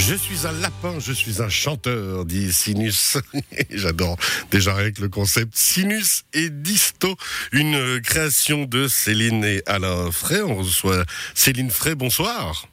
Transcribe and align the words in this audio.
Je 0.00 0.14
suis 0.14 0.46
un 0.46 0.52
lapin, 0.62 0.98
je 0.98 1.12
suis 1.12 1.42
un 1.42 1.50
chanteur, 1.50 2.24
dit 2.24 2.50
Sinus. 2.54 3.18
J'adore 3.70 4.16
déjà 4.50 4.74
avec 4.74 4.98
le 4.98 5.10
concept 5.10 5.54
Sinus 5.54 6.24
et 6.32 6.48
Disto, 6.48 7.16
une 7.52 8.00
création 8.00 8.64
de 8.64 8.88
Céline 8.88 9.44
et 9.44 9.62
Alain 9.66 10.10
Frey. 10.10 10.40
On 10.40 10.56
reçoit 10.56 11.04
Céline 11.34 11.70
Frey, 11.70 11.94
bonsoir. 11.94 12.64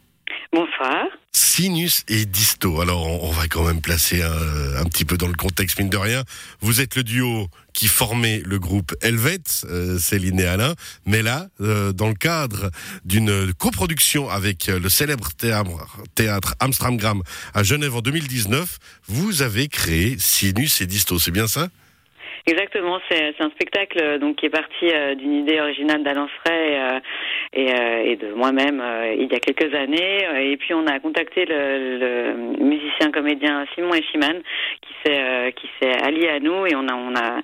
Bonsoir. 0.53 1.05
Sinus 1.38 2.04
et 2.09 2.25
Disto. 2.25 2.81
Alors, 2.81 3.23
on 3.23 3.29
va 3.29 3.47
quand 3.47 3.63
même 3.63 3.79
placer 3.79 4.23
un, 4.23 4.83
petit 4.86 5.05
peu 5.05 5.17
dans 5.17 5.27
le 5.27 5.36
contexte, 5.36 5.79
mine 5.79 5.89
de 5.89 5.97
rien. 5.97 6.23
Vous 6.61 6.81
êtes 6.81 6.95
le 6.95 7.04
duo 7.04 7.47
qui 7.73 7.86
formait 7.86 8.41
le 8.43 8.57
groupe 8.57 8.95
Helvet, 9.04 9.43
euh, 9.65 10.00
Céline 10.00 10.39
et 10.39 10.47
Alain. 10.47 10.73
Mais 11.05 11.21
là, 11.21 11.45
euh, 11.61 11.93
dans 11.93 12.07
le 12.07 12.15
cadre 12.15 12.71
d'une 13.05 13.54
coproduction 13.54 14.29
avec 14.29 14.65
le 14.65 14.89
célèbre 14.89 15.29
théâtre, 16.15 16.55
Amsterdam 16.60 17.21
à 17.54 17.61
Genève 17.61 17.96
en 17.96 18.01
2019, 18.01 18.79
vous 19.07 19.43
avez 19.43 19.68
créé 19.68 20.15
Sinus 20.18 20.82
et 20.82 20.88
Disto. 20.88 21.19
C'est 21.19 21.32
bien 21.32 21.46
ça? 21.46 21.68
Exactement, 22.47 22.97
c'est 23.10 23.35
un 23.41 23.49
spectacle 23.49 24.19
donc 24.19 24.38
qui 24.38 24.46
est 24.46 24.49
parti 24.49 24.85
euh, 24.85 25.15
d'une 25.15 25.33
idée 25.33 25.60
originale 25.60 26.01
d'Alain 26.01 26.29
Frey 26.39 26.79
euh, 26.79 26.99
et, 27.54 27.71
euh, 27.71 28.04
et, 28.04 28.15
de 28.15 28.33
moi-même 28.33 28.83
il 29.18 29.32
y 29.32 29.36
a 29.36 29.39
quelques 29.39 29.74
années. 29.74 30.25
Et 30.51 30.57
puis 30.57 30.74
on 30.74 30.86
a 30.88 31.00
contacté 31.00 31.46
le, 31.46 31.97
le 31.97 32.64
musicien 32.64 33.11
comédien 33.11 33.66
Simon 33.73 33.94
Echiman 33.94 34.42
qui 34.81 34.94
s'est 35.05 35.53
qui 35.55 35.69
s'est 35.80 36.03
allié 36.03 36.30
à 36.30 36.39
nous 36.39 36.66
et 36.66 36.75
on 36.75 36.88
a 36.88 36.95
on 36.95 37.16
a 37.16 37.41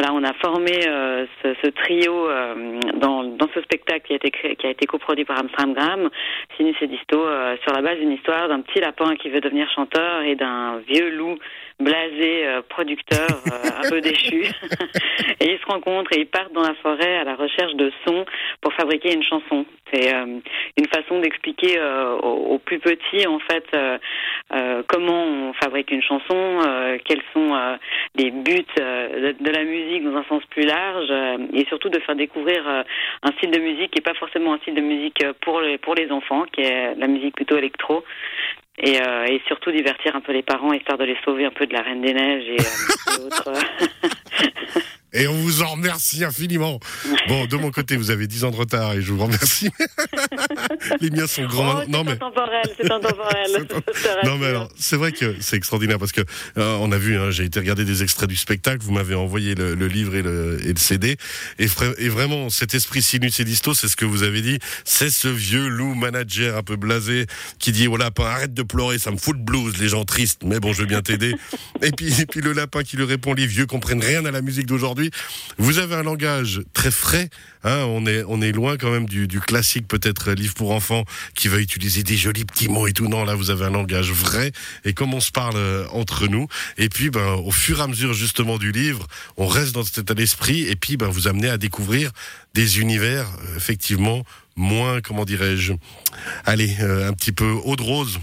voilà, 0.00 0.14
on 0.14 0.24
a 0.24 0.32
formé 0.32 0.72
euh, 0.88 1.26
ce, 1.42 1.54
ce, 1.62 1.68
trio 1.68 2.30
euh, 2.30 2.80
dans, 2.94 3.22
dans 3.22 3.48
ce 3.54 3.60
spectacle 3.60 4.06
qui 4.06 4.14
a 4.14 4.16
été 4.16 4.30
créé, 4.30 4.56
qui 4.56 4.66
a 4.66 4.70
été 4.70 4.86
coproduit 4.86 5.26
par 5.26 5.38
Amsterdam 5.38 6.08
Sinus 6.56 6.76
et 6.80 6.86
Disto, 6.86 7.20
euh, 7.20 7.56
sur 7.62 7.74
la 7.74 7.82
base 7.82 7.98
d'une 7.98 8.12
histoire 8.12 8.48
d'un 8.48 8.62
petit 8.62 8.80
lapin 8.80 9.14
qui 9.16 9.28
veut 9.28 9.42
devenir 9.42 9.70
chanteur 9.74 10.22
et 10.22 10.36
d'un 10.36 10.78
vieux 10.88 11.10
loup 11.10 11.36
blasé 11.80 12.46
producteur 12.68 13.26
un 13.46 13.88
peu 13.90 14.00
déchu. 14.02 14.44
et 15.40 15.52
ils 15.52 15.58
se 15.58 15.66
rencontrent 15.66 16.12
et 16.12 16.20
ils 16.20 16.26
partent 16.26 16.52
dans 16.52 16.62
la 16.62 16.74
forêt 16.82 17.16
à 17.18 17.24
la 17.24 17.34
recherche 17.34 17.74
de 17.74 17.90
sons 18.06 18.24
pour 18.62 18.72
fabriquer 18.74 19.14
une 19.14 19.22
chanson. 19.22 19.64
C'est 19.92 20.12
une 20.12 20.86
façon 20.94 21.20
d'expliquer 21.20 21.80
aux, 22.22 22.52
aux, 22.52 22.58
plus 22.58 22.78
petits 22.78 23.26
en 23.26 23.38
fait 23.38 23.64
comment 24.88 25.24
on 25.24 25.52
fabrique 25.54 25.90
une 25.90 26.02
chanson, 26.02 26.60
quels 27.06 27.22
sont 27.32 27.78
les 28.16 28.30
buts 28.30 28.66
de, 28.76 29.32
de 29.32 29.50
la 29.50 29.64
musique 29.64 30.04
dans 30.04 30.16
un 30.16 30.24
sens 30.24 30.42
plus 30.50 30.64
large 30.64 31.08
euh, 31.10 31.38
et 31.52 31.64
surtout 31.66 31.88
de 31.88 31.98
faire 32.00 32.16
découvrir 32.16 32.66
euh, 32.68 32.82
un 33.22 33.32
style 33.32 33.50
de 33.50 33.60
musique 33.60 33.92
qui 33.92 33.98
n'est 33.98 34.12
pas 34.12 34.18
forcément 34.18 34.54
un 34.54 34.58
style 34.58 34.74
de 34.74 34.80
musique 34.80 35.22
euh, 35.24 35.32
pour 35.40 35.60
les, 35.60 35.78
pour 35.78 35.94
les 35.94 36.10
enfants, 36.10 36.44
qui 36.52 36.62
est 36.62 36.94
la 36.96 37.06
musique 37.06 37.36
plutôt 37.36 37.56
électro. 37.56 38.04
Et, 38.82 38.96
et 38.96 39.42
surtout 39.46 39.70
divertir 39.72 40.16
un 40.16 40.22
peu 40.22 40.32
les 40.32 40.42
parents, 40.42 40.72
histoire 40.72 40.96
de 40.96 41.04
les 41.04 41.16
sauver 41.22 41.44
un 41.44 41.50
peu 41.50 41.66
de 41.66 41.74
la 41.74 41.82
Reine 41.82 42.00
des 42.00 42.14
Neiges 42.14 42.48
et, 42.48 42.54
et 42.54 43.26
autres. 43.26 43.52
Et 45.12 45.26
on 45.26 45.34
vous 45.34 45.62
en 45.62 45.72
remercie 45.72 46.24
infiniment. 46.24 46.78
Bon, 47.28 47.46
de 47.46 47.56
mon 47.56 47.70
côté, 47.70 47.96
vous 47.96 48.10
avez 48.10 48.26
10 48.26 48.44
ans 48.44 48.50
de 48.50 48.56
retard 48.56 48.92
et 48.92 49.02
je 49.02 49.12
vous 49.12 49.24
remercie. 49.24 49.70
Les 51.00 51.10
miens 51.10 51.26
sont 51.26 51.46
grands. 51.46 51.80
Oh, 51.82 51.84
non 51.88 52.04
mais 52.04 52.12
c'est 52.12 52.90
intemporel. 52.92 53.66
non 54.24 54.38
mais 54.38 54.46
alors, 54.46 54.68
c'est 54.78 54.96
vrai 54.96 55.12
que 55.12 55.34
c'est 55.40 55.56
extraordinaire 55.56 55.98
parce 55.98 56.12
que 56.12 56.20
euh, 56.58 56.76
on 56.80 56.92
a 56.92 56.98
vu, 56.98 57.16
hein, 57.18 57.30
j'ai 57.30 57.44
été 57.44 57.58
regarder 57.58 57.84
des 57.84 58.02
extraits 58.02 58.28
du 58.28 58.36
spectacle. 58.36 58.78
Vous 58.82 58.92
m'avez 58.92 59.14
envoyé 59.14 59.54
le, 59.54 59.74
le, 59.74 59.86
livre 59.88 60.14
et 60.14 60.22
le, 60.22 60.60
et 60.64 60.72
le 60.72 60.78
CD. 60.78 61.16
Et, 61.58 61.66
et, 61.98 62.08
vraiment, 62.08 62.48
cet 62.50 62.74
esprit 62.74 63.02
sinus 63.02 63.40
et 63.40 63.44
disto, 63.44 63.74
c'est 63.74 63.88
ce 63.88 63.96
que 63.96 64.04
vous 64.04 64.22
avez 64.22 64.42
dit. 64.42 64.58
C'est 64.84 65.10
ce 65.10 65.28
vieux 65.28 65.68
loup 65.68 65.94
manager 65.94 66.56
un 66.56 66.62
peu 66.62 66.76
blasé 66.76 67.26
qui 67.58 67.72
dit 67.72 67.88
au 67.88 67.96
lapin 67.96 68.24
arrête 68.24 68.54
de 68.54 68.62
pleurer, 68.62 68.98
ça 68.98 69.10
me 69.10 69.16
fout 69.16 69.36
le 69.36 69.42
blues, 69.42 69.76
les 69.78 69.88
gens 69.88 70.04
tristes. 70.04 70.42
Mais 70.44 70.60
bon, 70.60 70.72
je 70.72 70.80
veux 70.82 70.86
bien 70.86 71.02
t'aider. 71.02 71.34
et 71.82 71.90
puis, 71.90 72.20
et 72.20 72.26
puis 72.26 72.40
le 72.40 72.52
lapin 72.52 72.82
qui 72.82 72.96
lui 72.96 73.04
répond, 73.04 73.34
les 73.34 73.46
vieux 73.46 73.66
comprennent 73.66 74.04
rien 74.04 74.24
à 74.24 74.30
la 74.30 74.42
musique 74.42 74.66
d'aujourd'hui 74.66 74.99
vous 75.58 75.78
avez 75.78 75.94
un 75.94 76.02
langage 76.02 76.62
très 76.72 76.90
frais. 76.90 77.30
Hein, 77.62 77.84
on 77.88 78.06
est 78.06 78.24
on 78.26 78.40
est 78.40 78.52
loin 78.52 78.78
quand 78.78 78.90
même 78.90 79.06
du, 79.06 79.28
classique 79.40 79.86
peut-être 79.86 80.32
livre 80.32 80.54
pour 80.54 80.70
enfants 80.70 81.04
qui 81.34 81.48
va 81.48 81.58
utiliser 81.58 82.02
des 82.02 82.16
jolis 82.16 82.44
petits 82.44 82.68
mots 82.68 82.86
et 82.86 82.92
tout. 82.92 83.08
Non, 83.08 83.24
là 83.24 83.34
vous 83.34 83.50
avez 83.50 83.66
un 83.66 83.70
langage 83.70 84.10
vrai 84.12 84.52
et 84.84 84.94
comme 84.94 85.12
on 85.12 85.20
se 85.20 85.30
parle 85.30 85.56
euh, 85.56 85.86
entre 85.92 86.26
nous. 86.26 86.46
Et 86.78 86.88
puis 86.88 87.10
ben 87.10 87.34
au 87.34 87.50
fur 87.50 87.80
et 87.80 87.82
à 87.82 87.86
mesure 87.86 88.14
justement 88.14 88.58
du 88.58 88.72
livre, 88.72 89.06
on 89.36 89.46
reste 89.46 89.74
dans 89.74 89.84
cet 89.84 89.98
état 89.98 90.14
d'esprit 90.14 90.62
et 90.62 90.76
puis 90.76 90.96
ben 90.96 91.08
vous 91.08 91.28
amenez 91.28 91.48
à 91.48 91.58
découvrir 91.58 92.12
des 92.54 92.80
univers 92.80 93.26
euh, 93.26 93.56
effectivement 93.56 94.24
moins 94.56 95.00
comment 95.00 95.24
dirais-je, 95.24 95.72
allez 96.44 96.76
euh, 96.80 97.08
un 97.08 97.12
petit 97.12 97.32
peu 97.32 97.50
eau 97.64 97.76
de 97.76 97.82
rose. 97.82 98.18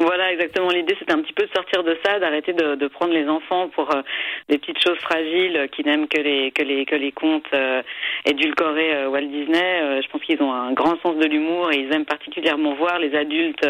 Voilà, 0.00 0.32
exactement. 0.32 0.70
L'idée, 0.70 0.96
c'était 0.98 1.12
un 1.12 1.22
petit 1.22 1.32
peu 1.32 1.44
de 1.44 1.52
sortir 1.54 1.84
de 1.84 1.96
ça, 2.04 2.18
d'arrêter 2.18 2.52
de, 2.52 2.86
prendre 2.88 3.12
les 3.12 3.28
enfants 3.28 3.68
pour 3.68 3.94
euh, 3.94 4.02
des 4.48 4.58
petites 4.58 4.82
choses 4.82 4.98
fragiles 4.98 5.56
euh, 5.56 5.66
qui 5.68 5.84
n'aiment 5.84 6.08
que 6.08 6.20
les 6.20 6.50
que 6.50 6.62
les 6.62 6.84
que 6.84 6.96
les 6.96 7.12
contes 7.12 7.46
euh, 7.54 7.80
édulcorés 8.24 8.94
euh, 8.94 9.08
Walt 9.08 9.26
Disney. 9.26 10.02
je 10.02 10.08
pense 10.08 10.20
qu'ils 10.22 10.42
ont 10.42 10.52
un 10.52 10.72
grand 10.72 11.00
sens 11.00 11.16
de 11.16 11.26
l'humour 11.26 11.70
et 11.72 11.76
ils 11.76 11.92
aiment 11.92 12.04
particulièrement 12.04 12.74
voir 12.74 12.98
les 12.98 13.14
adultes 13.14 13.66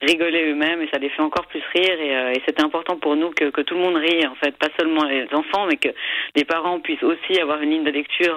rigoler 0.00 0.50
eux-mêmes 0.50 0.80
et 0.80 0.88
ça 0.92 0.98
les 0.98 1.08
fait 1.08 1.22
encore 1.22 1.46
plus 1.46 1.62
rire. 1.74 2.00
Et, 2.00 2.36
et 2.36 2.42
c'était 2.46 2.62
important 2.62 2.96
pour 2.96 3.16
nous 3.16 3.30
que, 3.30 3.50
que 3.50 3.60
tout 3.60 3.74
le 3.74 3.80
monde 3.80 3.96
rie, 3.96 4.26
en 4.26 4.34
fait, 4.36 4.56
pas 4.56 4.68
seulement 4.78 5.04
les 5.04 5.26
enfants, 5.32 5.66
mais 5.68 5.76
que 5.76 5.88
les 6.36 6.44
parents 6.44 6.78
puissent 6.78 7.02
aussi 7.02 7.40
avoir 7.40 7.60
une 7.62 7.70
ligne 7.70 7.84
de 7.84 7.90
lecture 7.90 8.36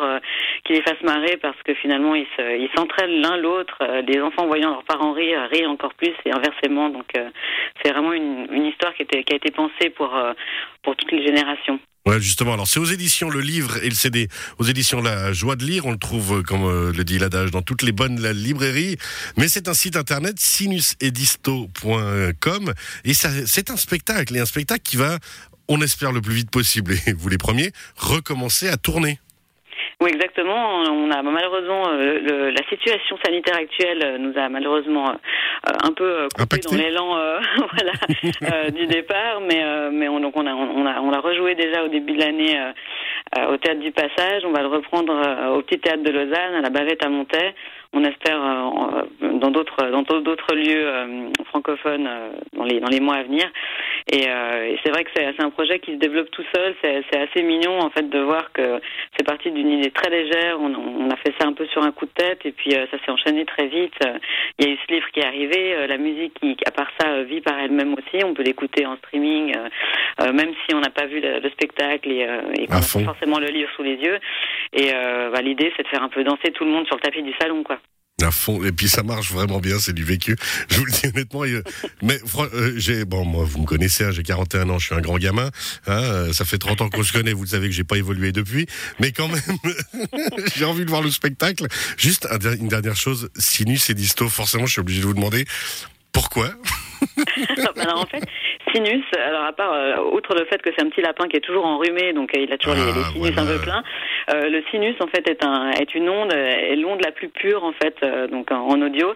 qui 0.64 0.74
les 0.74 0.82
fasse 0.82 1.02
marrer 1.04 1.38
parce 1.38 1.62
que 1.64 1.74
finalement 1.76 2.16
ils 2.16 2.70
s'entraînent 2.76 3.22
l'un 3.22 3.38
l'autre. 3.38 3.78
les 4.08 4.20
enfants 4.22 4.48
voyant 4.48 4.72
leurs 4.72 4.84
parents 4.84 5.14
rire 5.14 5.48
rient 5.52 5.68
encore 5.68 5.94
plus 5.94 6.14
et 6.26 6.32
inversement. 6.32 6.90
Donc 6.90 7.14
c'est 7.82 7.92
vraiment 7.92 8.14
une, 8.14 8.66
histoire 8.66 8.94
qui, 8.94 9.02
a 9.04 9.36
été 9.36 9.52
pensée 9.52 9.90
pour, 9.90 10.16
euh, 10.16 10.34
pour 10.84 10.96
toutes 10.96 11.12
les 11.12 11.26
générations. 11.26 11.80
Ouais, 12.06 12.22
justement. 12.22 12.54
Alors, 12.54 12.68
c'est 12.68 12.80
aux 12.80 12.86
éditions 12.86 13.30
Le 13.30 13.42
Livre 13.42 13.84
et 13.84 13.90
le 13.90 13.96
CD. 13.96 14.30
Aux 14.60 14.64
éditions 14.64 15.02
La 15.02 15.34
Joie 15.34 15.58
de 15.58 15.66
Lire. 15.66 15.86
On 15.86 15.92
le 15.92 15.98
trouve, 15.98 16.42
comme 16.44 16.64
euh, 16.64 16.94
le 16.94 17.04
dit 17.04 17.20
l'adage, 17.20 17.52
dans 17.52 17.62
toutes 17.62 17.82
les 17.82 17.92
bonnes 17.92 18.26
librairies. 18.32 18.96
Mais 19.36 19.50
c'est 19.50 19.68
un 19.68 19.74
site 19.74 19.98
internet, 19.98 20.40
sinusedisto.com. 20.40 22.74
Et 23.04 23.14
c'est 23.14 23.70
un 23.70 23.76
spectacle. 23.76 24.38
Et 24.38 24.40
un 24.40 24.46
spectacle 24.46 24.84
qui 24.84 24.96
va, 24.96 25.20
on 25.68 25.82
espère 25.82 26.14
le 26.14 26.22
plus 26.22 26.34
vite 26.34 26.50
possible, 26.50 26.96
et 27.08 27.14
vous 27.14 27.30
les 27.30 27.38
premiers, 27.38 27.72
recommencer 27.98 28.70
à 28.70 28.78
tourner. 28.78 29.20
Oui, 30.00 30.12
exactement. 30.14 30.84
On 30.84 31.10
a 31.10 31.24
malheureusement 31.24 31.88
euh, 31.90 32.20
le, 32.20 32.50
la 32.52 32.64
situation 32.70 33.18
sanitaire 33.26 33.56
actuelle 33.56 34.00
euh, 34.06 34.18
nous 34.20 34.38
a 34.38 34.48
malheureusement 34.48 35.10
euh, 35.10 35.74
un 35.84 35.92
peu 35.92 36.28
coupé 36.38 36.58
dans 36.60 36.78
l'élan 36.78 37.08
voilà, 37.74 38.70
du 38.78 38.86
départ, 38.86 39.42
mais 39.42 39.64
mais 39.92 40.08
on, 40.08 40.20
donc 40.20 40.38
on 40.38 40.46
a 40.46 40.54
on 40.54 40.86
a 40.86 41.02
on 41.02 41.12
a 41.12 41.20
rejoué 41.20 41.56
déjà 41.56 41.84
au 41.84 41.88
début 41.88 42.14
de 42.14 42.20
l'année 42.20 42.56
au 43.50 43.58
théâtre 43.58 43.80
du 43.80 43.92
Passage. 43.92 44.44
On 44.46 44.52
va 44.52 44.62
le 44.62 44.68
reprendre 44.68 45.14
au 45.56 45.62
petit 45.64 45.80
théâtre 45.80 46.04
de 46.04 46.12
Lausanne, 46.12 46.54
à 46.56 46.62
la 46.62 46.70
Bavette 46.70 47.04
à 47.04 47.10
Montaix 47.10 47.56
on 47.94 48.04
espère 48.04 48.40
dans 48.40 49.52
d'autres 49.52 49.90
dans 49.90 50.04
d'autres 50.04 50.54
lieux 50.54 51.32
francophones 51.46 52.08
dans 52.54 52.66
les 52.66 52.80
dans 52.80 52.90
les 52.90 53.00
mois 53.00 53.16
à 53.16 53.24
venir. 53.24 53.50
Et, 54.12 54.24
et 54.24 54.80
c'est 54.84 54.92
vrai 54.92 55.04
que 55.04 55.10
c'est 55.16 55.44
un 55.44 55.50
projet 55.50 55.80
qui 55.80 55.94
se 55.94 55.98
développe 55.98 56.32
tout 56.32 56.46
seul. 56.56 56.76
C'est 56.82 57.18
assez 57.18 57.44
mignon 57.44 57.80
en 57.80 57.90
fait 57.90 58.10
de 58.10 58.20
voir 58.20 58.52
que 58.54 58.80
c'est 59.18 59.26
parti 59.26 59.52
d'une 59.52 59.70
idée 59.70 59.92
très 59.92 60.10
légère. 60.10 60.58
On, 60.60 60.74
on, 60.74 61.10
a 61.10 61.16
fait 61.18 61.34
ça 61.40 61.48
un 61.48 61.54
peu 61.54 61.66
sur 61.68 61.84
un 61.84 61.92
coup 61.92 62.06
de 62.06 62.12
tête 62.12 62.46
et 62.46 62.52
puis 62.52 62.76
euh, 62.76 62.86
ça 62.92 62.98
s'est 63.04 63.12
enchaîné 63.12 63.46
très 63.46 63.68
vite. 63.68 63.98
Il 64.58 64.66
y 64.66 64.70
a 64.70 64.74
eu 64.74 64.78
ce 64.78 64.94
livre 64.94 65.08
qui 65.12 65.20
est 65.20 65.26
arrivé, 65.26 65.76
euh, 65.76 65.88
la 65.88 65.98
musique 65.98 66.34
qui, 66.40 66.56
à 66.66 66.72
part 66.72 66.90
ça, 67.00 67.10
euh, 67.10 67.24
vit 67.24 67.42
par 67.42 67.60
elle-même 67.60 67.94
aussi. 67.94 68.24
On 68.24 68.34
peut 68.34 68.44
l'écouter 68.44 68.86
en 68.86 68.96
streaming, 68.98 69.54
même 70.22 70.54
si 70.66 70.76
on 70.76 70.80
n'a 70.80 70.90
pas 70.90 71.06
vu 71.06 71.20
le, 71.20 71.40
le 71.40 71.50
spectacle 71.50 72.12
et, 72.12 72.28
et 72.60 72.68
qu'on 72.68 72.76
n'a 72.76 72.80
pas 72.80 73.14
forcément 73.14 73.40
le 73.40 73.48
livre 73.48 73.70
sous 73.76 73.84
les 73.84 73.96
yeux. 73.96 74.20
Et 74.74 74.92
bah, 75.32 75.42
l'idée, 75.42 75.72
c'est 75.76 75.84
de 75.84 75.88
faire 75.88 76.04
un 76.04 76.10
peu 76.10 76.24
danser 76.24 76.52
tout 76.52 76.66
le 76.66 76.72
monde 76.72 76.86
sur 76.88 76.96
le 76.96 77.02
tapis 77.02 77.22
du 77.22 77.34
salon, 77.40 77.64
quoi. 77.64 77.80
À 78.24 78.32
fond. 78.32 78.64
Et 78.64 78.72
puis 78.72 78.88
ça 78.88 79.04
marche 79.04 79.32
vraiment 79.32 79.60
bien, 79.60 79.78
c'est 79.78 79.94
du 79.94 80.04
vécu. 80.04 80.36
Je 80.72 80.80
vous 80.80 80.86
le 80.86 80.92
dis 80.92 81.08
honnêtement. 81.08 81.44
Mais 82.02 82.18
euh, 82.40 82.74
j'ai 82.76 83.06
bon, 83.06 83.24
moi 83.24 83.46
vous 83.48 83.62
me 83.62 83.68
connaissez, 83.68 84.06
hein, 84.06 84.12
j'ai 84.12 84.24
41 84.24 84.68
ans, 84.70 84.80
je 84.80 84.88
suis 84.88 84.96
un 84.96 85.02
grand 85.02 85.20
gamin. 85.20 85.52
Hein, 85.86 86.02
euh, 86.02 86.34
ça 86.34 86.44
fait 86.44 86.58
30 86.58 86.82
ans 86.82 86.90
qu'on 86.90 87.04
se 87.04 87.14
connaît. 87.14 87.34
Vous 87.34 87.44
le 87.44 87.48
savez 87.48 87.68
que 87.68 87.76
j'ai 87.76 87.84
pas 87.84 87.96
évolué 87.98 88.32
depuis, 88.32 88.66
mais 89.00 89.12
quand 89.12 89.28
même, 89.28 89.40
j'ai 90.56 90.66
envie 90.66 90.84
de 90.84 90.90
voir 90.90 91.04
le 91.04 91.12
spectacle. 91.12 91.68
Juste 91.96 92.28
une 92.60 92.70
dernière 92.70 92.96
chose, 92.96 93.30
Sinus 93.36 93.92
et 93.92 93.94
Disto. 93.94 94.28
Forcément, 94.30 94.66
je 94.66 94.72
suis 94.72 94.82
obligé 94.82 95.02
de 95.02 95.06
vous 95.06 95.14
demander 95.14 95.46
pourquoi? 96.12 96.50
Alors 97.78 98.02
en 98.02 98.06
fait, 98.08 98.24
sinus, 98.74 99.04
alors 99.16 99.46
à 99.46 99.54
part, 99.54 99.72
euh, 99.74 99.98
outre 100.14 100.34
le 100.34 100.46
fait 100.46 100.62
que 100.62 100.70
c'est 100.76 100.84
un 100.84 100.90
petit 100.90 101.02
lapin 101.02 101.28
qui 101.28 101.38
est 101.38 101.42
toujours 101.42 101.66
enrhumé, 101.66 102.14
donc 102.14 102.32
euh, 102.36 102.42
il 102.42 102.52
a 102.52 102.58
toujours 102.58 102.76
les, 102.76 102.82
Ah, 102.82 102.96
les 102.96 103.04
sinus 103.14 103.34
voilà. 103.36 103.42
un 103.42 103.46
peu 103.46 103.62
pleins, 103.62 103.84
euh, 104.30 104.50
le 104.50 104.64
sinus 104.72 104.96
en 105.02 105.08
fait 105.08 105.28
est, 105.30 105.44
un, 105.44 105.72
est 105.72 105.94
une 105.96 106.10
onde, 106.10 106.34
est 106.34 106.76
l'onde 106.76 107.02
la 107.04 107.12
plus 107.12 107.30
pure 107.30 107.64
en 107.64 107.74
fait, 107.74 107.96
euh, 108.04 108.28
donc 108.28 108.52
en, 108.52 108.68
en 108.68 108.82
audio. 108.82 109.14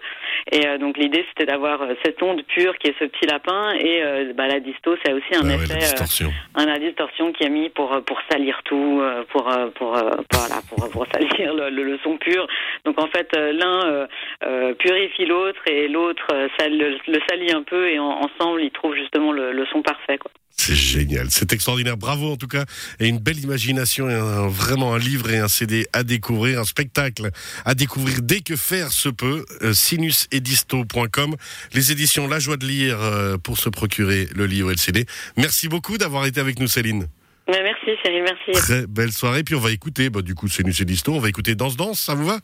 Et 0.50 0.66
euh, 0.66 0.78
donc 0.78 0.96
l'idée 0.98 1.24
c'était 1.30 1.50
d'avoir 1.50 1.82
euh, 1.82 1.94
cette 2.04 2.22
onde 2.22 2.42
pure 2.46 2.76
qui 2.78 2.88
est 2.88 2.94
ce 2.98 3.04
petit 3.04 3.26
lapin, 3.26 3.72
et 3.78 4.02
euh, 4.02 4.32
bah, 4.34 4.46
la 4.48 4.60
disto 4.60 4.96
c'est 5.04 5.12
aussi 5.12 5.34
un 5.34 5.40
Ah 5.42 5.44
ouais, 5.44 5.56
la 5.56 5.62
effet, 5.64 5.74
euh, 5.74 5.78
distorsion. 5.78 6.32
un 6.54 6.66
la 6.66 6.78
distorsion 6.78 7.32
qui 7.32 7.44
est 7.44 7.50
mis 7.50 7.68
pour 7.70 7.92
euh, 7.92 8.00
pour 8.00 8.18
salir 8.30 8.60
tout, 8.64 9.00
euh, 9.02 9.24
pour 9.30 9.48
euh, 9.50 9.68
pour 9.74 9.96
euh, 9.96 10.10
voilà 10.32 10.60
pour, 10.68 10.90
pour 10.90 11.06
salir 11.12 11.54
le, 11.54 11.70
le, 11.70 11.82
le 11.84 11.98
son 12.02 12.16
pur. 12.16 12.46
Donc 12.84 13.00
en 13.00 13.06
fait 13.08 13.28
euh, 13.36 13.52
l'un 13.52 13.86
euh, 13.86 14.06
euh, 14.46 14.74
purifie 14.74 15.26
l'autre 15.26 15.60
et 15.66 15.88
l'autre 15.88 16.26
euh, 16.32 16.48
le, 16.68 16.98
le 17.06 17.18
salit 17.28 17.52
un 17.52 17.62
peu 17.62 17.88
et 17.90 17.98
en- 17.98 18.20
ensemble 18.22 18.62
ils 18.62 18.70
trouvent 18.70 18.94
justement 18.96 19.32
le, 19.32 19.52
le 19.52 19.66
son 19.66 19.82
parfait 19.82 20.18
quoi. 20.18 20.30
C'est 20.54 20.74
génial, 20.74 21.26
c'est 21.30 21.50
extraordinaire. 21.52 21.96
Bravo 21.96 22.32
en 22.32 22.36
tout 22.36 22.46
cas, 22.46 22.64
et 23.00 23.08
une 23.08 23.18
belle 23.18 23.38
imagination, 23.42 24.08
et 24.10 24.14
un- 24.14 24.48
vraiment 24.48 24.94
un 24.94 24.98
livre 25.02 25.30
et 25.30 25.38
un 25.38 25.48
CD 25.48 25.86
à 25.92 26.02
découvrir, 26.02 26.60
un 26.60 26.64
spectacle 26.64 27.30
à 27.64 27.74
découvrir 27.74 28.22
dès 28.22 28.40
que 28.40 28.56
faire 28.56 28.92
se 28.92 29.08
peut. 29.08 29.44
Euh, 29.62 29.72
sinusedisto.com, 29.72 31.36
les 31.74 31.92
éditions 31.92 32.28
La 32.28 32.38
Joie 32.38 32.56
de 32.56 32.66
lire 32.66 33.00
euh, 33.00 33.36
pour 33.38 33.58
se 33.58 33.68
procurer 33.68 34.28
le 34.34 34.46
livre 34.46 34.70
et 34.70 34.74
le 34.74 34.78
CD. 34.78 35.06
Merci 35.36 35.68
beaucoup 35.68 35.98
d'avoir 35.98 36.26
été 36.26 36.40
avec 36.40 36.58
nous, 36.58 36.66
Céline. 36.66 37.06
Merci 37.48 37.90
Cyril, 38.02 38.22
merci. 38.22 38.52
Très 38.52 38.86
belle 38.86 39.12
soirée. 39.12 39.42
Puis 39.44 39.54
on 39.54 39.60
va 39.60 39.72
écouter, 39.72 40.10
bah, 40.10 40.22
du 40.22 40.34
coup, 40.34 40.48
Sinus 40.48 40.80
et 40.80 40.84
Disto, 40.84 41.12
on 41.12 41.18
va 41.18 41.28
écouter 41.28 41.54
Danse 41.54 41.76
Danse, 41.76 42.00
ça 42.00 42.14
vous 42.14 42.26
va? 42.26 42.38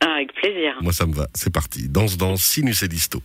Ah, 0.00 0.14
avec 0.16 0.32
plaisir. 0.34 0.74
Moi, 0.80 0.92
ça 0.92 1.06
me 1.06 1.14
va. 1.14 1.26
C'est 1.34 1.52
parti. 1.52 1.88
Danse 1.88 2.16
Danse, 2.16 2.42
Sinus 2.42 2.82
et 2.82 2.88
Disto. 2.88 3.20